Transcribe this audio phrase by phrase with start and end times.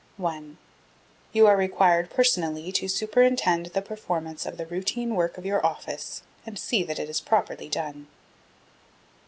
[0.17, 0.57] 1.
[1.31, 6.23] You are required personally to superintend the performance of the routine work of your office
[6.43, 8.07] and see that it is properly done.